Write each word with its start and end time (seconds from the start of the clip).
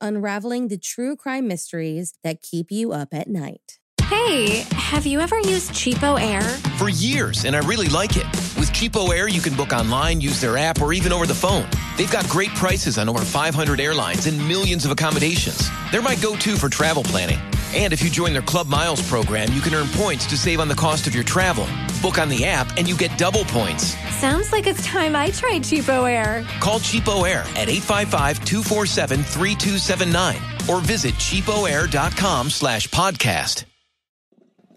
unraveling 0.00 0.68
the 0.68 0.78
true 0.78 1.16
crime 1.16 1.48
mysteries 1.48 2.14
that 2.22 2.42
keep 2.42 2.70
you 2.70 2.92
up 2.92 3.12
at 3.12 3.28
night. 3.28 3.78
Hey, 4.04 4.64
have 4.72 5.06
you 5.06 5.20
ever 5.20 5.38
used 5.38 5.72
CheapOair? 5.72 6.42
For 6.78 6.88
years, 6.88 7.44
and 7.44 7.56
I 7.56 7.60
really 7.60 7.88
like 7.88 8.16
it. 8.16 8.26
With 8.58 8.70
CheapOair, 8.70 9.32
you 9.32 9.40
can 9.40 9.54
book 9.54 9.72
online, 9.72 10.20
use 10.20 10.40
their 10.40 10.56
app, 10.58 10.80
or 10.82 10.92
even 10.92 11.10
over 11.10 11.26
the 11.26 11.34
phone. 11.34 11.66
They've 11.96 12.10
got 12.10 12.28
great 12.28 12.50
prices 12.50 12.98
on 12.98 13.08
over 13.08 13.20
500 13.20 13.80
airlines 13.80 14.26
and 14.26 14.38
millions 14.46 14.84
of 14.84 14.90
accommodations. 14.90 15.68
They're 15.90 16.02
my 16.02 16.16
go 16.16 16.36
to 16.36 16.56
for 16.56 16.68
travel 16.68 17.02
planning. 17.02 17.38
And 17.74 17.92
if 17.92 18.02
you 18.02 18.10
join 18.10 18.32
their 18.32 18.42
Club 18.42 18.68
Miles 18.68 19.02
program, 19.08 19.52
you 19.52 19.60
can 19.60 19.74
earn 19.74 19.88
points 19.88 20.26
to 20.26 20.36
save 20.36 20.60
on 20.60 20.68
the 20.68 20.74
cost 20.76 21.08
of 21.08 21.14
your 21.14 21.24
travel. 21.24 21.66
Book 22.00 22.18
on 22.18 22.28
the 22.28 22.44
app 22.44 22.76
and 22.76 22.88
you 22.88 22.96
get 22.96 23.16
double 23.18 23.44
points. 23.46 23.96
Sounds 24.14 24.52
like 24.52 24.66
it's 24.68 24.84
time 24.86 25.16
I 25.16 25.30
tried 25.30 25.62
CheapOair. 25.62 26.44
Call 26.60 26.78
CheapOair 26.78 27.40
at 27.56 27.66
855-247-3279 27.68 30.68
or 30.68 30.80
visit 30.80 31.14
cheapoair.com 31.14 32.50
slash 32.50 32.88
podcast. 32.88 33.64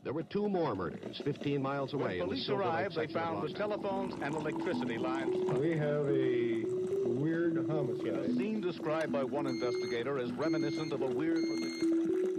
There 0.04 0.14
were 0.14 0.24
two 0.24 0.48
more 0.48 0.74
murders 0.74 1.20
15 1.24 1.62
miles 1.62 1.94
away. 1.94 2.20
When 2.20 2.30
police 2.30 2.48
arrived, 2.50 2.96
they 2.96 3.08
found 3.08 3.48
the 3.48 3.54
telephones 3.54 4.16
and 4.22 4.34
electricity 4.34 4.98
lines. 4.98 5.36
We 5.52 5.78
have 5.78 6.08
a 6.08 6.64
weird 7.06 7.58
homicide. 7.70 8.14
A 8.14 8.34
scene 8.34 8.62
described 8.62 9.12
by 9.12 9.26
one 9.26 9.48
investigator 9.48 10.18
as 10.18 10.32
reminiscent 10.32 10.94
of 10.94 11.02
a 11.02 11.08
weird. 11.08 11.40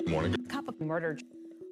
Morning. 0.09 0.35
Cup 0.49 0.69
of 0.69 0.81
murder. 0.81 1.19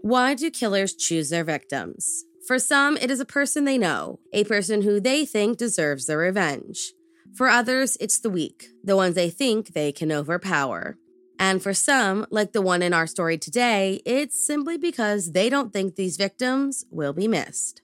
Why 0.03 0.35
do 0.35 0.51
killers 0.51 0.95
choose 0.95 1.31
their 1.31 1.43
victims? 1.43 2.25
For 2.47 2.59
some, 2.59 2.99
it 2.99 3.11
is 3.11 3.19
a 3.19 3.25
person 3.25 3.65
they 3.65 3.79
know, 3.79 4.21
a 4.31 4.45
person 4.45 4.83
who 4.83 5.01
they 5.01 5.25
think 5.25 5.57
deserves 5.57 6.05
their 6.05 6.19
revenge. 6.19 6.93
For 7.35 7.49
others, 7.49 7.97
it's 7.99 8.21
the 8.21 8.29
weak, 8.29 8.69
the 8.85 8.95
ones 8.95 9.15
they 9.15 9.31
think 9.31 9.69
they 9.69 9.91
can 9.91 10.13
overpower. 10.13 10.99
And 11.39 11.63
for 11.63 11.73
some, 11.73 12.27
like 12.31 12.53
the 12.53 12.63
one 12.63 12.83
in 12.83 12.93
our 12.93 13.07
story 13.07 13.39
today, 13.39 14.03
it's 14.05 14.47
simply 14.47 14.77
because 14.77 15.33
they 15.33 15.49
don't 15.49 15.73
think 15.73 15.97
these 15.97 16.19
victims 16.19 16.85
will 16.91 17.15
be 17.15 17.29
missed. 17.29 17.81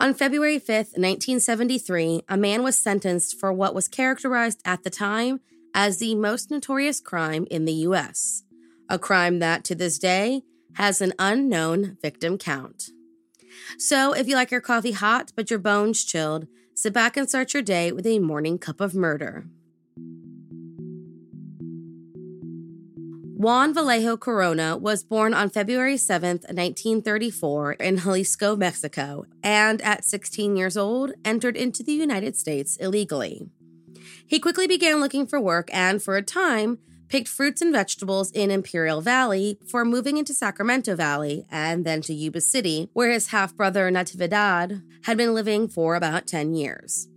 On 0.00 0.14
February 0.14 0.60
5th, 0.60 0.94
1973, 0.94 2.22
a 2.28 2.36
man 2.36 2.62
was 2.62 2.78
sentenced 2.78 3.38
for 3.38 3.52
what 3.52 3.74
was 3.74 3.88
characterized 3.88 4.60
at 4.64 4.84
the 4.84 4.90
time 4.90 5.40
as 5.74 5.98
the 5.98 6.14
most 6.14 6.52
notorious 6.52 7.00
crime 7.00 7.46
in 7.50 7.64
the 7.64 7.72
U.S., 7.72 8.44
a 8.88 8.98
crime 8.98 9.38
that 9.38 9.64
to 9.64 9.74
this 9.74 9.98
day 9.98 10.42
has 10.74 11.00
an 11.00 11.12
unknown 11.18 11.96
victim 12.00 12.38
count. 12.38 12.90
So, 13.78 14.12
if 14.12 14.28
you 14.28 14.34
like 14.34 14.50
your 14.50 14.60
coffee 14.60 14.92
hot 14.92 15.32
but 15.34 15.50
your 15.50 15.58
bones 15.58 16.04
chilled, 16.04 16.46
sit 16.74 16.92
back 16.92 17.16
and 17.16 17.28
start 17.28 17.54
your 17.54 17.62
day 17.62 17.92
with 17.92 18.06
a 18.06 18.18
morning 18.18 18.58
cup 18.58 18.80
of 18.80 18.94
murder. 18.94 19.46
Juan 23.38 23.72
Vallejo 23.72 24.16
Corona 24.16 24.76
was 24.76 25.04
born 25.04 25.32
on 25.32 25.48
February 25.48 25.96
7, 25.96 26.40
1934, 26.48 27.74
in 27.74 27.98
Jalisco, 27.98 28.56
Mexico, 28.56 29.26
and 29.44 29.80
at 29.82 30.04
16 30.04 30.56
years 30.56 30.76
old, 30.76 31.12
entered 31.24 31.56
into 31.56 31.84
the 31.84 31.92
United 31.92 32.36
States 32.36 32.76
illegally. 32.78 33.48
He 34.26 34.40
quickly 34.40 34.66
began 34.66 34.98
looking 34.98 35.24
for 35.24 35.40
work 35.40 35.70
and, 35.72 36.02
for 36.02 36.16
a 36.16 36.22
time, 36.22 36.78
picked 37.08 37.28
fruits 37.28 37.62
and 37.62 37.72
vegetables 37.72 38.30
in 38.32 38.50
Imperial 38.50 39.00
Valley 39.00 39.58
before 39.60 39.84
moving 39.84 40.18
into 40.18 40.34
Sacramento 40.34 40.94
Valley 40.94 41.46
and 41.50 41.84
then 41.84 42.02
to 42.02 42.14
Yuba 42.14 42.40
City, 42.40 42.88
where 42.92 43.10
his 43.10 43.28
half 43.28 43.56
brother 43.56 43.90
Natividad 43.90 44.82
had 45.04 45.16
been 45.16 45.34
living 45.34 45.68
for 45.68 45.94
about 45.94 46.26
10 46.26 46.54
years. 46.54 47.08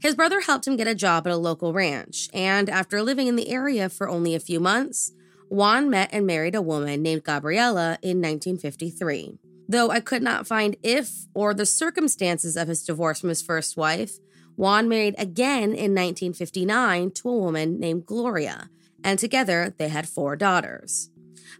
His 0.00 0.14
brother 0.14 0.40
helped 0.40 0.66
him 0.66 0.76
get 0.76 0.88
a 0.88 0.94
job 0.94 1.26
at 1.26 1.32
a 1.32 1.36
local 1.36 1.72
ranch, 1.72 2.28
and 2.34 2.68
after 2.68 3.02
living 3.02 3.28
in 3.28 3.36
the 3.36 3.48
area 3.48 3.88
for 3.88 4.08
only 4.08 4.34
a 4.34 4.40
few 4.40 4.60
months, 4.60 5.12
Juan 5.48 5.88
met 5.88 6.10
and 6.12 6.26
married 6.26 6.54
a 6.54 6.62
woman 6.62 7.02
named 7.02 7.24
Gabriela 7.24 7.98
in 8.02 8.20
1953. 8.20 9.38
Though 9.68 9.90
I 9.90 10.00
could 10.00 10.22
not 10.22 10.46
find 10.46 10.76
if 10.82 11.26
or 11.34 11.54
the 11.54 11.66
circumstances 11.66 12.56
of 12.56 12.68
his 12.68 12.84
divorce 12.84 13.20
from 13.20 13.28
his 13.30 13.42
first 13.42 13.76
wife, 13.76 14.18
Juan 14.56 14.88
married 14.88 15.14
again 15.18 15.64
in 15.64 15.94
1959 15.94 17.10
to 17.12 17.28
a 17.28 17.38
woman 17.38 17.78
named 17.78 18.06
Gloria, 18.06 18.70
and 19.04 19.18
together 19.18 19.74
they 19.78 19.88
had 19.88 20.08
four 20.08 20.36
daughters. 20.36 21.10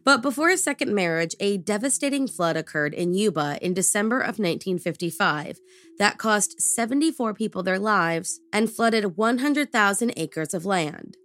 But 0.05 0.23
before 0.23 0.51
his 0.51 0.63
second 0.63 0.95
marriage, 0.95 1.35
a 1.41 1.57
devastating 1.59 2.29
flood 2.29 2.57
occurred 2.57 2.95
in 2.95 3.15
Yuba 3.15 3.59
in 3.61 3.75
December 3.75 4.21
of 4.21 4.39
1955 4.39 5.59
that 5.99 6.19
cost 6.19 6.61
74 6.61 7.35
people 7.35 7.63
their 7.63 7.79
lives 7.79 8.41
and 8.53 8.71
flooded 8.71 9.17
100,000 9.17 10.13
acres 10.17 10.55
of 10.55 10.65
land. 10.65 11.17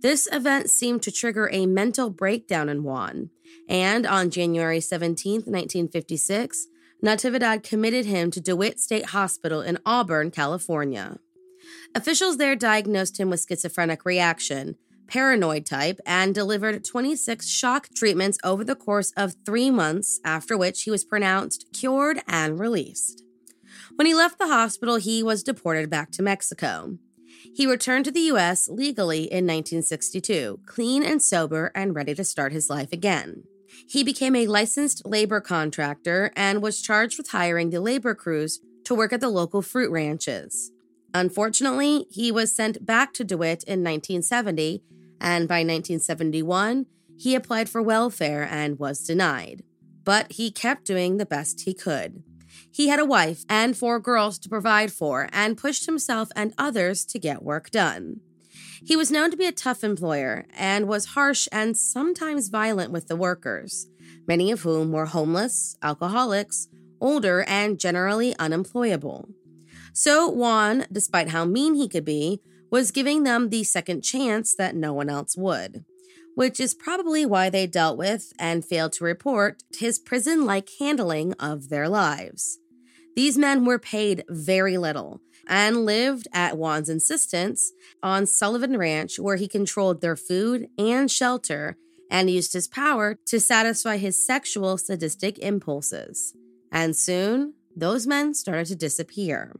This 0.00 0.26
event 0.32 0.70
seemed 0.70 1.02
to 1.02 1.12
trigger 1.12 1.50
a 1.52 1.66
mental 1.66 2.08
breakdown 2.08 2.70
in 2.70 2.82
Juan, 2.82 3.28
and 3.68 4.06
on 4.06 4.30
January 4.30 4.80
17, 4.80 5.42
1956, 5.42 6.66
Natividad 7.04 7.62
committed 7.62 8.06
him 8.06 8.30
to 8.30 8.40
DeWitt 8.40 8.80
State 8.80 9.06
Hospital 9.06 9.60
in 9.60 9.78
Auburn, 9.84 10.30
California. 10.30 11.18
Officials 11.94 12.38
there 12.38 12.56
diagnosed 12.56 13.20
him 13.20 13.28
with 13.28 13.44
schizophrenic 13.46 14.04
reaction, 14.04 14.76
paranoid 15.10 15.66
type, 15.66 16.00
and 16.06 16.34
delivered 16.34 16.84
26 16.84 17.48
shock 17.48 17.88
treatments 17.94 18.38
over 18.44 18.64
the 18.64 18.76
course 18.76 19.12
of 19.16 19.34
three 19.44 19.70
months, 19.70 20.20
after 20.24 20.56
which 20.56 20.82
he 20.82 20.90
was 20.90 21.04
pronounced 21.04 21.66
cured 21.74 22.20
and 22.26 22.58
released. 22.58 23.22
When 23.96 24.06
he 24.06 24.14
left 24.14 24.38
the 24.38 24.46
hospital, 24.46 24.96
he 24.96 25.22
was 25.22 25.42
deported 25.42 25.90
back 25.90 26.10
to 26.12 26.22
Mexico. 26.22 26.96
He 27.54 27.66
returned 27.66 28.04
to 28.04 28.12
the 28.12 28.30
U.S. 28.32 28.68
legally 28.68 29.24
in 29.24 29.44
1962, 29.44 30.60
clean 30.66 31.02
and 31.02 31.20
sober 31.20 31.72
and 31.74 31.94
ready 31.94 32.14
to 32.14 32.24
start 32.24 32.52
his 32.52 32.70
life 32.70 32.92
again. 32.92 33.42
He 33.88 34.04
became 34.04 34.36
a 34.36 34.46
licensed 34.46 35.04
labor 35.04 35.40
contractor 35.40 36.32
and 36.36 36.62
was 36.62 36.82
charged 36.82 37.18
with 37.18 37.30
hiring 37.30 37.70
the 37.70 37.80
labor 37.80 38.14
crews 38.14 38.60
to 38.84 38.94
work 38.94 39.12
at 39.12 39.20
the 39.20 39.28
local 39.28 39.62
fruit 39.62 39.90
ranches. 39.90 40.72
Unfortunately, 41.12 42.06
he 42.10 42.30
was 42.30 42.54
sent 42.54 42.86
back 42.86 43.12
to 43.14 43.24
DeWitt 43.24 43.64
in 43.64 43.82
1970, 43.82 44.82
and 45.20 45.46
by 45.46 45.58
1971, 45.58 46.86
he 47.16 47.34
applied 47.34 47.68
for 47.68 47.82
welfare 47.82 48.46
and 48.50 48.78
was 48.78 49.00
denied. 49.00 49.62
But 50.04 50.32
he 50.32 50.50
kept 50.50 50.86
doing 50.86 51.16
the 51.16 51.26
best 51.26 51.62
he 51.62 51.74
could. 51.74 52.22
He 52.72 52.88
had 52.88 52.98
a 52.98 53.04
wife 53.04 53.44
and 53.48 53.76
four 53.76 54.00
girls 54.00 54.38
to 54.40 54.48
provide 54.48 54.92
for 54.92 55.28
and 55.32 55.58
pushed 55.58 55.86
himself 55.86 56.30
and 56.34 56.54
others 56.56 57.04
to 57.06 57.18
get 57.18 57.42
work 57.42 57.70
done. 57.70 58.20
He 58.82 58.96
was 58.96 59.10
known 59.10 59.30
to 59.30 59.36
be 59.36 59.46
a 59.46 59.52
tough 59.52 59.84
employer 59.84 60.46
and 60.56 60.88
was 60.88 61.06
harsh 61.06 61.46
and 61.52 61.76
sometimes 61.76 62.48
violent 62.48 62.90
with 62.90 63.08
the 63.08 63.16
workers, 63.16 63.86
many 64.26 64.50
of 64.50 64.62
whom 64.62 64.92
were 64.92 65.06
homeless, 65.06 65.76
alcoholics, 65.82 66.68
older, 67.00 67.42
and 67.42 67.78
generally 67.78 68.34
unemployable. 68.38 69.28
So 69.92 70.28
Juan, 70.28 70.86
despite 70.90 71.28
how 71.28 71.44
mean 71.44 71.74
he 71.74 71.88
could 71.88 72.04
be, 72.04 72.40
was 72.70 72.90
giving 72.90 73.24
them 73.24 73.48
the 73.48 73.64
second 73.64 74.02
chance 74.02 74.54
that 74.54 74.76
no 74.76 74.92
one 74.92 75.08
else 75.08 75.36
would, 75.36 75.84
which 76.34 76.60
is 76.60 76.74
probably 76.74 77.26
why 77.26 77.50
they 77.50 77.66
dealt 77.66 77.98
with 77.98 78.32
and 78.38 78.64
failed 78.64 78.92
to 78.92 79.04
report 79.04 79.62
his 79.76 79.98
prison 79.98 80.46
like 80.46 80.68
handling 80.78 81.32
of 81.34 81.68
their 81.68 81.88
lives. 81.88 82.58
These 83.16 83.36
men 83.36 83.64
were 83.64 83.78
paid 83.78 84.24
very 84.28 84.78
little 84.78 85.20
and 85.46 85.84
lived 85.84 86.28
at 86.32 86.56
Juan's 86.56 86.88
insistence 86.88 87.72
on 88.02 88.26
Sullivan 88.26 88.76
Ranch, 88.76 89.18
where 89.18 89.36
he 89.36 89.48
controlled 89.48 90.00
their 90.00 90.16
food 90.16 90.68
and 90.78 91.10
shelter 91.10 91.76
and 92.10 92.30
used 92.30 92.52
his 92.52 92.68
power 92.68 93.18
to 93.26 93.40
satisfy 93.40 93.96
his 93.96 94.24
sexual 94.24 94.78
sadistic 94.78 95.38
impulses. 95.38 96.34
And 96.72 96.94
soon, 96.94 97.54
those 97.74 98.06
men 98.06 98.34
started 98.34 98.66
to 98.66 98.76
disappear. 98.76 99.54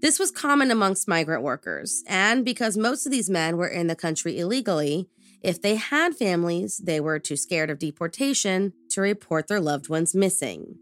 This 0.00 0.18
was 0.18 0.30
common 0.30 0.70
amongst 0.70 1.08
migrant 1.08 1.42
workers, 1.42 2.04
and 2.06 2.44
because 2.44 2.76
most 2.76 3.06
of 3.06 3.12
these 3.12 3.30
men 3.30 3.56
were 3.56 3.68
in 3.68 3.86
the 3.86 3.96
country 3.96 4.38
illegally, 4.38 5.08
if 5.42 5.60
they 5.60 5.76
had 5.76 6.16
families, 6.16 6.78
they 6.78 7.00
were 7.00 7.18
too 7.18 7.36
scared 7.36 7.70
of 7.70 7.78
deportation 7.78 8.72
to 8.90 9.00
report 9.00 9.48
their 9.48 9.60
loved 9.60 9.88
ones 9.88 10.14
missing. 10.14 10.76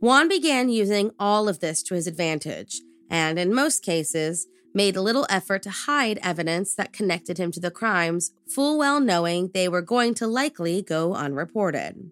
Juan 0.00 0.28
began 0.28 0.68
using 0.68 1.12
all 1.18 1.48
of 1.48 1.60
this 1.60 1.82
to 1.84 1.94
his 1.94 2.06
advantage, 2.06 2.80
and 3.08 3.38
in 3.38 3.54
most 3.54 3.82
cases, 3.82 4.46
made 4.74 4.96
little 4.96 5.26
effort 5.30 5.62
to 5.62 5.70
hide 5.70 6.18
evidence 6.22 6.74
that 6.74 6.92
connected 6.92 7.38
him 7.38 7.52
to 7.52 7.60
the 7.60 7.70
crimes, 7.70 8.32
full 8.48 8.78
well 8.78 9.00
knowing 9.00 9.50
they 9.54 9.68
were 9.68 9.82
going 9.82 10.14
to 10.14 10.26
likely 10.26 10.82
go 10.82 11.14
unreported. 11.14 12.10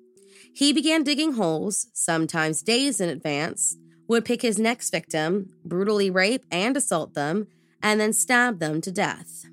He 0.55 0.73
began 0.73 1.03
digging 1.03 1.35
holes, 1.35 1.89
sometimes 1.93 2.63
days 2.63 3.01
in 3.01 3.09
advance, 3.09 3.77
would 4.11 4.25
pick 4.25 4.43
his 4.43 4.59
next 4.59 4.91
victim, 4.91 5.51
brutally 5.65 6.11
rape 6.11 6.45
and 6.51 6.77
assault 6.77 7.15
them, 7.15 7.47
and 7.81 8.01
then 8.01 8.13
stab 8.13 8.59
them 8.59 8.81
to 8.81 8.91
death. 8.91 9.45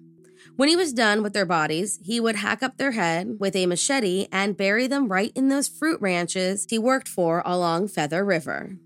When 0.55 0.67
he 0.67 0.75
was 0.75 0.93
done 0.93 1.21
with 1.21 1.33
their 1.33 1.45
bodies, 1.45 1.99
he 2.03 2.19
would 2.19 2.37
hack 2.37 2.63
up 2.63 2.77
their 2.77 2.93
head 2.93 3.35
with 3.39 3.55
a 3.55 3.67
machete 3.67 4.25
and 4.31 4.57
bury 4.57 4.87
them 4.87 5.09
right 5.09 5.31
in 5.35 5.49
those 5.49 5.67
fruit 5.67 6.01
ranches 6.01 6.65
he 6.67 6.79
worked 6.79 7.07
for 7.07 7.43
along 7.45 7.89
Feather 7.89 8.25
River. 8.25 8.77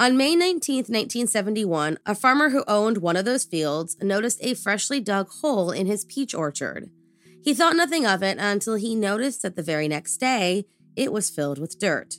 On 0.00 0.16
May 0.16 0.34
19, 0.34 0.76
1971, 0.76 1.98
a 2.06 2.14
farmer 2.14 2.48
who 2.48 2.64
owned 2.66 2.96
one 2.96 3.16
of 3.16 3.26
those 3.26 3.44
fields 3.44 3.98
noticed 4.00 4.38
a 4.42 4.54
freshly 4.54 4.98
dug 4.98 5.28
hole 5.28 5.70
in 5.70 5.86
his 5.86 6.06
peach 6.06 6.34
orchard. 6.34 6.88
He 7.44 7.52
thought 7.52 7.76
nothing 7.76 8.06
of 8.06 8.22
it 8.22 8.38
until 8.40 8.76
he 8.76 8.94
noticed 8.94 9.42
that 9.42 9.56
the 9.56 9.62
very 9.62 9.88
next 9.88 10.16
day 10.16 10.64
it 10.96 11.12
was 11.12 11.28
filled 11.28 11.58
with 11.58 11.78
dirt. 11.78 12.14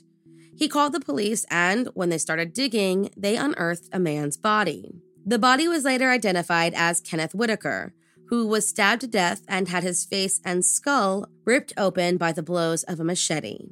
He 0.60 0.68
called 0.68 0.92
the 0.92 1.00
police, 1.00 1.46
and 1.50 1.88
when 1.94 2.10
they 2.10 2.18
started 2.18 2.52
digging, 2.52 3.08
they 3.16 3.38
unearthed 3.38 3.88
a 3.94 3.98
man's 3.98 4.36
body. 4.36 4.92
The 5.24 5.38
body 5.38 5.66
was 5.66 5.84
later 5.86 6.10
identified 6.10 6.74
as 6.76 7.00
Kenneth 7.00 7.34
Whitacre, 7.34 7.94
who 8.28 8.46
was 8.46 8.68
stabbed 8.68 9.00
to 9.00 9.06
death 9.06 9.40
and 9.48 9.68
had 9.68 9.84
his 9.84 10.04
face 10.04 10.38
and 10.44 10.62
skull 10.62 11.24
ripped 11.46 11.72
open 11.78 12.18
by 12.18 12.32
the 12.32 12.42
blows 12.42 12.82
of 12.82 13.00
a 13.00 13.04
machete. 13.04 13.70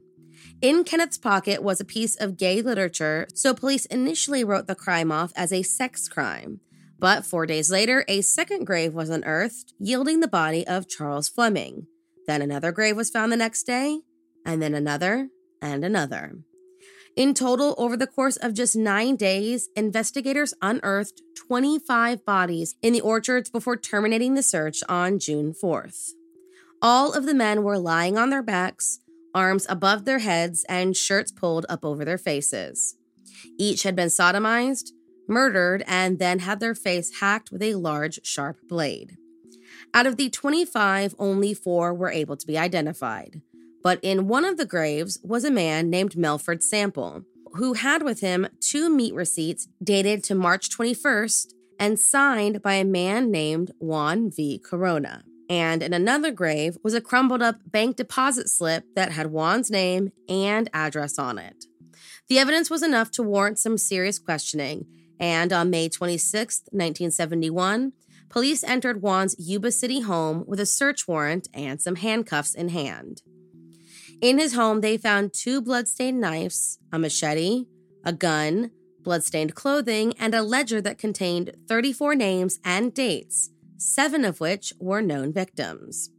In 0.62 0.82
Kenneth's 0.82 1.19
pocket 1.19 1.62
was 1.62 1.79
a 1.79 1.85
piece 1.85 2.17
of 2.17 2.38
gay 2.38 2.62
literature, 2.62 3.29
so 3.35 3.52
police 3.52 3.85
initially 3.85 4.43
wrote 4.43 4.67
the 4.67 4.75
crime 4.75 5.12
off 5.12 5.31
as 5.37 5.52
a 5.52 5.62
sex 5.62 6.08
crime. 6.08 6.61
But 6.99 7.26
four 7.26 7.44
days 7.44 7.70
later, 7.70 8.06
a 8.08 8.23
second 8.23 8.64
grave 8.64 8.94
was 8.94 9.11
unearthed, 9.11 9.75
yielding 9.79 10.20
the 10.20 10.26
body 10.26 10.67
of 10.67 10.88
Charles 10.88 11.29
Fleming. 11.29 11.87
Then 12.26 12.40
another 12.40 12.73
grave 12.73 12.96
was 12.96 13.11
found 13.11 13.31
the 13.31 13.37
next 13.37 13.64
day, 13.64 14.00
and 14.46 14.62
then 14.62 14.73
another, 14.73 15.29
and 15.61 15.85
another. 15.85 16.38
In 17.16 17.34
total, 17.34 17.75
over 17.78 17.96
the 17.96 18.06
course 18.06 18.37
of 18.37 18.55
just 18.55 18.76
nine 18.76 19.16
days, 19.16 19.69
investigators 19.75 20.55
unearthed 20.62 21.22
25 21.37 22.25
bodies 22.25 22.76
in 22.82 22.93
the 22.93 23.00
orchards 23.00 23.50
before 23.50 23.76
terminating 23.76 24.34
the 24.34 24.43
search 24.43 24.82
on 24.88 25.19
June 25.19 25.52
4th. 25.52 26.12
All 26.81 27.12
of 27.12 27.26
the 27.26 27.34
men 27.34 27.64
were 27.64 27.78
lying 27.78 28.16
on 28.16 28.31
their 28.31 28.43
backs, 28.43 29.00
arms 29.34 29.66
above 29.69 30.05
their 30.05 30.20
heads, 30.20 30.64
and 30.69 30.96
shirts 30.96 31.32
pulled 31.32 31.66
up 31.69 31.84
over 31.84 32.05
their 32.05 32.19
faces. 32.19 32.96
Each 33.58 33.82
had 33.82 33.96
been 33.96 34.08
sodomized, 34.08 34.93
murdered, 35.28 35.82
and 35.87 36.19
then 36.19 36.40
had 36.40 36.61
their 36.61 36.75
face 36.75 37.20
hacked 37.20 37.50
with 37.50 37.62
a 37.62 37.75
large, 37.75 38.20
sharp 38.25 38.56
blade. 38.69 39.16
Out 39.93 40.06
of 40.06 40.16
the 40.16 40.31
25, 40.31 41.14
only 41.19 41.54
four 41.54 41.93
were 41.94 42.11
able 42.11 42.37
to 42.37 42.46
be 42.46 42.58
identified. 42.58 43.43
But 43.82 44.00
in 44.02 44.28
one 44.28 44.44
of 44.44 44.56
the 44.56 44.66
graves 44.66 45.19
was 45.22 45.44
a 45.44 45.50
man 45.50 45.90
named 45.90 46.16
Melford 46.16 46.62
Sample, 46.62 47.25
who 47.54 47.75
had 47.75 48.02
with 48.02 48.20
him 48.20 48.48
two 48.60 48.90
meat 48.90 49.14
receipts 49.14 49.69
dated 49.82 50.22
to 50.25 50.34
March 50.34 50.70
21st 50.70 51.54
and 51.78 51.98
signed 51.98 52.62
by 52.62 52.75
a 52.75 52.84
man 52.84 53.30
named 53.30 53.72
Juan 53.78 54.30
V. 54.30 54.58
Corona 54.58 55.25
and 55.48 55.82
in 55.82 55.92
another 55.92 56.30
grave 56.30 56.76
was 56.82 56.94
a 56.94 57.00
crumbled 57.00 57.42
up 57.42 57.60
bank 57.64 57.96
deposit 57.96 58.48
slip 58.48 58.84
that 58.94 59.12
had 59.12 59.28
Juan's 59.28 59.70
name 59.70 60.12
and 60.28 60.69
address 60.72 61.19
on 61.19 61.38
it. 61.38 61.64
The 62.28 62.38
evidence 62.38 62.69
was 62.69 62.82
enough 62.82 63.10
to 63.12 63.22
warrant 63.22 63.58
some 63.58 63.78
serious 63.78 64.19
questioning, 64.19 64.86
and 65.19 65.52
on 65.52 65.70
May 65.70 65.88
26, 65.88 66.60
1971, 66.70 67.92
police 68.28 68.62
entered 68.62 69.00
Juan's 69.00 69.34
Yuba 69.38 69.72
City 69.72 70.00
home 70.00 70.44
with 70.46 70.60
a 70.60 70.66
search 70.66 71.08
warrant 71.08 71.48
and 71.54 71.80
some 71.80 71.96
handcuffs 71.96 72.54
in 72.54 72.69
hand. 72.69 73.22
In 74.20 74.38
his 74.38 74.54
home, 74.54 74.80
they 74.80 74.96
found 74.96 75.32
two 75.32 75.60
bloodstained 75.60 76.20
knives, 76.20 76.78
a 76.92 76.98
machete, 76.98 77.66
a 78.04 78.12
gun, 78.12 78.72
bloodstained 79.02 79.54
clothing, 79.54 80.14
and 80.18 80.34
a 80.34 80.42
ledger 80.42 80.80
that 80.80 80.98
contained 80.98 81.52
34 81.68 82.14
names 82.14 82.58
and 82.64 82.92
dates 82.92 83.50
seven 83.78 84.24
of 84.24 84.40
which 84.40 84.72
were 84.78 85.00
known 85.00 85.32
victims. 85.32 86.10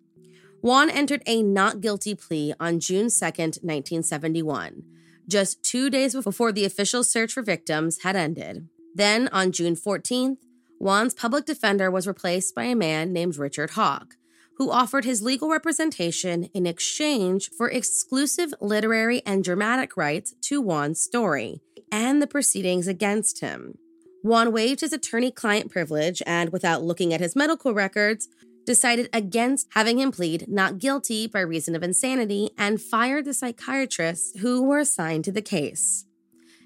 Juan 0.61 0.89
entered 0.89 1.21
a 1.25 1.43
not 1.43 1.81
guilty 1.81 2.15
plea 2.15 2.53
on 2.59 2.79
June 2.79 3.09
2, 3.09 3.25
1971, 3.25 4.83
just 5.27 5.63
two 5.63 5.89
days 5.89 6.15
before 6.15 6.51
the 6.51 6.65
official 6.65 7.03
search 7.03 7.33
for 7.33 7.43
victims 7.43 7.99
had 8.03 8.15
ended. 8.15 8.67
Then, 8.95 9.29
on 9.31 9.51
June 9.51 9.75
14th, 9.75 10.37
Juan's 10.79 11.13
public 11.13 11.45
defender 11.45 11.91
was 11.91 12.07
replaced 12.07 12.55
by 12.55 12.63
a 12.63 12.75
man 12.75 13.13
named 13.13 13.37
Richard 13.37 13.71
Hawk, 13.71 14.15
who 14.59 14.69
offered 14.69 15.05
his 15.05 15.23
legal 15.23 15.49
representation 15.49 16.43
in 16.53 16.67
exchange 16.67 17.49
for 17.57 17.69
exclusive 17.69 18.53
literary 18.59 19.23
and 19.25 19.43
dramatic 19.43 19.95
rights 19.95 20.35
to 20.41 20.61
Juan's 20.61 21.01
story 21.01 21.61
and 21.91 22.21
the 22.21 22.27
proceedings 22.27 22.87
against 22.87 23.39
him. 23.39 23.77
Juan 24.21 24.51
waived 24.51 24.81
his 24.81 24.91
attorney 24.91 25.31
client 25.31 25.71
privilege 25.71 26.21
and, 26.27 26.51
without 26.51 26.83
looking 26.83 27.13
at 27.13 27.21
his 27.21 27.37
medical 27.37 27.73
records, 27.73 28.27
decided 28.65 29.09
against 29.13 29.67
having 29.71 29.97
him 29.97 30.11
plead 30.11 30.45
not 30.49 30.77
guilty 30.77 31.25
by 31.25 31.39
reason 31.39 31.73
of 31.73 31.81
insanity 31.81 32.49
and 32.57 32.81
fired 32.81 33.23
the 33.23 33.33
psychiatrists 33.33 34.37
who 34.41 34.61
were 34.61 34.79
assigned 34.79 35.23
to 35.23 35.31
the 35.31 35.41
case. 35.41 36.05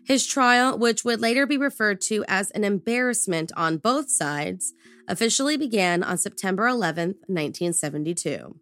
His 0.05 0.25
trial, 0.27 0.77
which 0.77 1.05
would 1.05 1.21
later 1.21 1.45
be 1.45 1.57
referred 1.57 2.01
to 2.01 2.25
as 2.27 2.51
an 2.51 2.63
embarrassment 2.63 3.51
on 3.55 3.77
both 3.77 4.09
sides, 4.09 4.73
officially 5.07 5.57
began 5.57 6.03
on 6.03 6.17
September 6.17 6.67
11, 6.67 7.15
1972. 7.27 8.55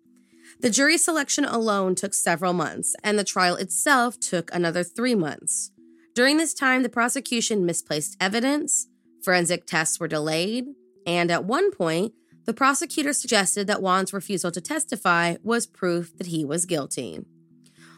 The 0.60 0.70
jury 0.70 0.98
selection 0.98 1.46
alone 1.46 1.96
took 1.96 2.14
several 2.14 2.54
months, 2.54 2.96
and 3.04 3.18
the 3.18 3.24
trial 3.24 3.56
itself 3.56 4.20
took 4.20 4.54
another 4.54 4.84
three 4.84 5.16
months. 5.16 5.72
During 6.14 6.38
this 6.38 6.54
time, 6.54 6.84
the 6.84 6.90
prosecution 6.90 7.66
misplaced 7.66 8.18
evidence, 8.20 8.88
forensic 9.24 9.66
tests 9.66 10.00
were 10.00 10.08
delayed, 10.08 10.66
and 11.08 11.32
at 11.32 11.46
one 11.46 11.72
point, 11.72 12.14
the 12.46 12.54
prosecutor 12.54 13.14
suggested 13.14 13.68
that 13.68 13.81
Juan's 13.81 14.14
refusal 14.14 14.52
to 14.52 14.62
testify 14.62 15.36
was 15.44 15.66
proof 15.66 16.16
that 16.18 16.28
he 16.28 16.44
was 16.44 16.66
guilty. 16.66 17.21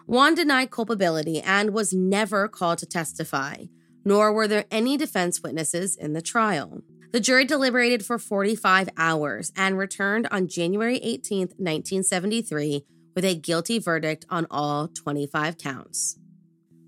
Juan 0.05 0.35
denied 0.35 0.71
culpability 0.71 1.41
and 1.41 1.73
was 1.73 1.93
never 1.93 2.47
called 2.47 2.79
to 2.79 2.85
testify, 2.85 3.65
nor 4.03 4.33
were 4.33 4.47
there 4.47 4.65
any 4.69 4.97
defense 4.97 5.41
witnesses 5.41 5.95
in 5.95 6.13
the 6.13 6.21
trial. 6.21 6.81
The 7.13 7.19
jury 7.19 7.45
deliberated 7.45 8.05
for 8.05 8.17
45 8.17 8.89
hours 8.97 9.51
and 9.55 9.77
returned 9.77 10.27
on 10.31 10.47
January 10.47 10.97
18, 10.97 11.39
1973, 11.57 12.85
with 13.15 13.23
a 13.23 13.35
guilty 13.35 13.79
verdict 13.79 14.25
on 14.29 14.47
all 14.49 14.87
25 14.87 15.57
counts. 15.57 16.17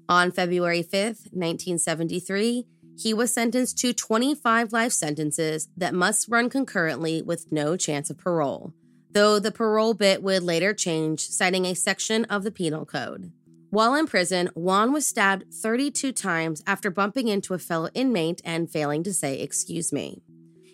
On 0.10 0.32
February 0.32 0.82
5, 0.82 0.92
1973, 1.32 2.66
he 2.98 3.14
was 3.14 3.34
sentenced 3.34 3.78
to 3.80 3.94
25 3.94 4.74
life 4.74 4.92
sentences 4.92 5.68
that 5.78 5.94
must 5.94 6.28
run 6.30 6.50
concurrently 6.50 7.22
with 7.22 7.52
no 7.52 7.76
chance 7.78 8.10
of 8.10 8.18
parole, 8.18 8.74
though 9.16 9.40
the 9.40 9.52
parole 9.52 9.94
bit 9.94 10.22
would 10.22 10.44
later 10.44 10.74
change, 10.74 11.22
citing 11.22 11.66
a 11.66 11.74
section 11.74 12.26
of 12.26 12.44
the 12.44 12.52
Penal 12.52 12.86
Code. 12.86 13.32
While 13.70 13.96
in 13.96 14.08
prison, 14.08 14.50
Juan 14.56 14.92
was 14.92 15.08
stabbed 15.08 15.54
32 15.54 16.12
times 16.12 16.62
after 16.68 16.92
bumping 16.92 17.30
into 17.30 17.54
a 17.54 17.60
fellow 17.60 17.90
inmate 17.94 18.42
and 18.44 18.70
failing 18.70 19.04
to 19.04 19.14
say, 19.14 19.40
Excuse 19.40 19.94
me. 19.94 20.22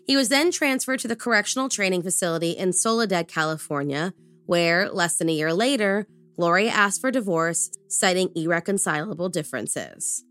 He 0.08 0.18
was 0.18 0.30
then 0.30 0.52
transferred 0.52 1.00
to 1.02 1.08
the 1.08 1.16
Correctional 1.16 1.70
Training 1.70 2.02
Facility 2.02 2.52
in 2.52 2.74
Soledad, 2.74 3.28
California, 3.28 4.14
where, 4.48 4.90
less 4.90 5.18
than 5.18 5.30
a 5.30 5.34
year 5.34 5.54
later, 5.54 6.08
Gloria 6.36 6.72
asked 6.72 7.00
for 7.00 7.12
divorce, 7.12 7.70
citing 7.88 8.32
irreconcilable 8.36 9.30
differences. 9.30 10.24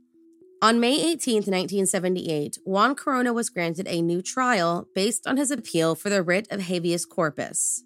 On 0.61 0.81
May 0.81 0.95
18, 0.95 1.37
1978, 1.37 2.59
Juan 2.65 2.97
Corona 2.97 3.33
was 3.33 3.51
granted 3.51 3.87
a 3.87 4.03
new 4.03 4.21
trial 4.21 4.89
based 4.97 5.29
on 5.29 5.37
his 5.37 5.53
appeal 5.53 5.95
for 5.95 6.11
the 6.11 6.25
writ 6.25 6.49
of 6.51 6.63
habeas 6.63 7.07
corpus. 7.07 7.85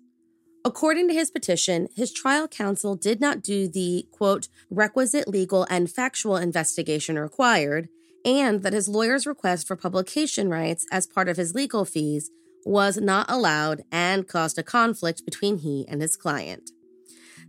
According 0.66 1.08
to 1.08 1.14
his 1.14 1.30
petition, 1.30 1.88
his 1.94 2.10
trial 2.10 2.48
counsel 2.48 2.96
did 2.96 3.20
not 3.20 3.42
do 3.42 3.68
the, 3.68 4.06
quote, 4.10 4.48
requisite 4.70 5.28
legal 5.28 5.66
and 5.68 5.90
factual 5.90 6.36
investigation 6.36 7.18
required, 7.18 7.90
and 8.24 8.62
that 8.62 8.72
his 8.72 8.88
lawyer's 8.88 9.26
request 9.26 9.66
for 9.66 9.76
publication 9.76 10.48
rights 10.48 10.86
as 10.90 11.06
part 11.06 11.28
of 11.28 11.36
his 11.36 11.54
legal 11.54 11.84
fees 11.84 12.30
was 12.64 12.96
not 12.96 13.30
allowed 13.30 13.82
and 13.92 14.26
caused 14.26 14.58
a 14.58 14.62
conflict 14.62 15.26
between 15.26 15.58
he 15.58 15.84
and 15.86 16.00
his 16.00 16.16
client. 16.16 16.70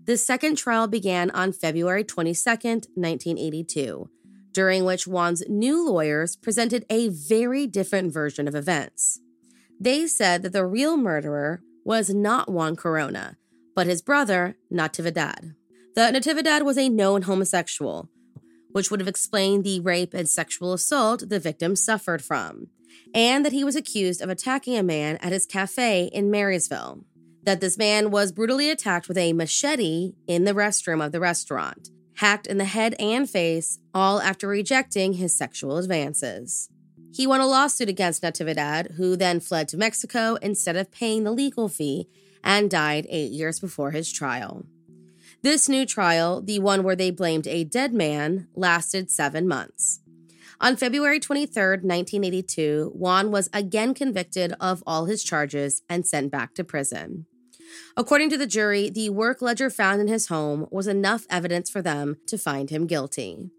The 0.03 0.17
second 0.17 0.57
trial 0.57 0.87
began 0.87 1.31
on 1.31 1.53
February 1.53 2.03
22, 2.03 2.49
1982. 2.49 4.09
during 4.55 4.85
which 4.85 5.05
Juan's 5.05 5.43
new 5.49 5.85
lawyers 5.85 6.37
presented 6.37 6.85
a 6.89 7.09
very 7.09 7.67
different 7.67 8.13
version 8.13 8.47
of 8.47 8.55
events. 8.55 9.19
They 9.79 10.07
said 10.07 10.43
that 10.43 10.53
the 10.53 10.65
real 10.65 10.95
murderer 10.95 11.61
was 11.85 12.09
not 12.09 12.51
Juan 12.51 12.75
Corona, 12.75 13.37
but 13.75 13.87
his 13.87 14.01
brother, 14.01 14.57
Natividad. 14.73 15.53
The 15.95 16.11
Natividad 16.11 16.63
was 16.63 16.77
a 16.77 16.89
known 16.89 17.21
homosexual, 17.21 18.09
which 18.71 18.91
would 18.91 18.99
have 18.99 19.07
explained 19.07 19.63
the 19.63 19.79
rape 19.79 20.13
and 20.13 20.27
sexual 20.27 20.73
assault 20.73 21.29
the 21.29 21.39
victim 21.39 21.75
suffered 21.75 22.21
from, 22.23 22.67
and 23.13 23.45
that 23.45 23.53
he 23.53 23.63
was 23.63 23.75
accused 23.75 24.21
of 24.21 24.29
attacking 24.29 24.75
a 24.75 24.83
man 24.83 25.17
at 25.17 25.31
his 25.31 25.45
cafe 25.45 26.09
in 26.11 26.31
Marysville. 26.31 27.05
That 27.43 27.61
this 27.61 27.77
man 27.77 28.09
was 28.09 28.31
brutally 28.31 28.71
attacked 28.71 29.07
with 29.07 29.17
a 29.17 29.31
machete 29.31 30.13
in 30.27 30.45
the 30.45 30.53
restroom 30.53 31.05
of 31.05 31.11
the 31.11 31.19
restaurant, 31.19 31.89
hacked 32.15 32.47
in 32.47 32.57
the 32.57 32.65
head 32.65 32.95
and 32.99 33.29
face, 33.29 33.77
all 33.93 34.19
after 34.19 34.47
rejecting 34.47 35.13
his 35.13 35.37
sexual 35.37 35.77
advances. 35.77 36.69
He 37.15 37.25
won 37.25 37.39
a 37.39 37.47
lawsuit 37.47 37.87
against 37.87 38.23
Natividad, 38.23 38.95
who 38.95 39.15
then 39.15 39.39
fled 39.39 39.69
to 39.69 39.77
Mexico 39.77 40.35
instead 40.41 40.75
of 40.75 40.91
paying 40.91 41.23
the 41.23 41.31
legal 41.31 41.69
fee 41.69 42.09
and 42.43 42.69
died 42.69 43.07
eight 43.09 43.31
years 43.31 43.57
before 43.57 43.91
his 43.91 44.11
trial. 44.11 44.65
This 45.41 45.69
new 45.69 45.85
trial, 45.85 46.41
the 46.41 46.59
one 46.59 46.83
where 46.83 46.95
they 46.95 47.11
blamed 47.11 47.47
a 47.47 47.63
dead 47.63 47.93
man, 47.93 48.49
lasted 48.53 49.09
seven 49.09 49.47
months. 49.47 50.01
On 50.59 50.75
February 50.75 51.21
23, 51.21 51.47
1982, 51.53 52.91
Juan 52.93 53.31
was 53.31 53.49
again 53.53 53.93
convicted 53.93 54.53
of 54.59 54.83
all 54.85 55.05
his 55.05 55.23
charges 55.23 55.83
and 55.87 56.05
sent 56.05 56.31
back 56.31 56.53
to 56.55 56.65
prison. 56.65 57.27
According 57.95 58.29
to 58.31 58.37
the 58.37 58.45
jury, 58.45 58.89
the 58.89 59.09
work 59.09 59.41
ledger 59.41 59.69
found 59.69 60.01
in 60.01 60.09
his 60.09 60.27
home 60.27 60.67
was 60.69 60.85
enough 60.85 61.25
evidence 61.29 61.69
for 61.69 61.81
them 61.81 62.17
to 62.27 62.37
find 62.37 62.69
him 62.69 62.87
guilty. 62.87 63.51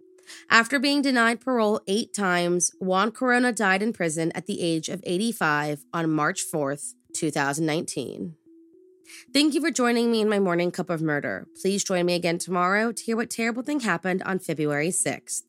After 0.51 0.79
being 0.79 1.03
denied 1.03 1.41
parole 1.41 1.81
eight 1.87 2.13
times, 2.15 2.71
Juan 2.81 3.11
Corona 3.11 3.53
died 3.53 3.83
in 3.83 3.93
prison 3.93 4.33
at 4.35 4.47
the 4.47 4.61
age 4.61 4.89
of 4.89 5.03
85 5.05 5.85
on 5.93 6.11
March 6.11 6.43
4th, 6.53 6.95
2019. 7.15 8.35
Thank 9.33 9.55
you 9.55 9.61
for 9.61 9.71
joining 9.71 10.11
me 10.11 10.21
in 10.21 10.29
my 10.29 10.39
morning 10.39 10.71
cup 10.71 10.91
of 10.91 11.01
murder. 11.01 11.47
Please 11.61 11.85
join 11.85 12.07
me 12.07 12.15
again 12.15 12.39
tomorrow 12.39 12.93
to 12.93 13.03
hear 13.03 13.17
what 13.17 13.31
terrible 13.31 13.63
thing 13.63 13.81
happened 13.81 14.23
on 14.25 14.39
February 14.39 14.89
6th. 14.89 15.43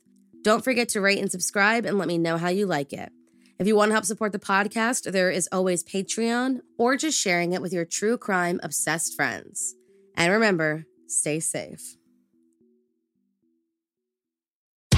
Don't 0.44 0.64
forget 0.64 0.90
to 0.90 1.02
rate 1.02 1.20
and 1.20 1.32
subscribe 1.32 1.86
and 1.86 1.98
let 1.98 2.08
me 2.08 2.18
know 2.18 2.38
how 2.38 2.50
you 2.50 2.66
like 2.66 2.94
it. 2.94 3.12
If 3.60 3.66
you 3.66 3.76
want 3.76 3.90
to 3.90 3.94
help 3.94 4.06
support 4.06 4.32
the 4.32 4.40
podcast, 4.40 5.12
there 5.12 5.32
is 5.32 5.50
always 5.52 5.84
Patreon 5.84 6.60
or 6.78 6.96
just 6.96 7.20
sharing 7.20 7.54
it 7.54 7.62
with 7.62 7.74
your 7.74 7.86
true 7.86 8.18
crime 8.18 8.60
obsessed 8.62 9.16
friends. 9.16 9.76
And 10.16 10.32
remember, 10.32 10.86
stay 11.08 11.40
safe. 11.40 11.97